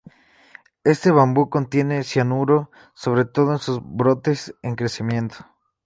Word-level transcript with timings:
Este 0.83 1.11
bambú 1.11 1.51
contiene 1.51 2.03
cianuro, 2.03 2.71
sobre 2.95 3.23
todo 3.23 3.51
en 3.51 3.59
sus 3.59 3.81
brotes 3.83 4.55
en 4.63 4.75
crecimiento. 4.75 5.35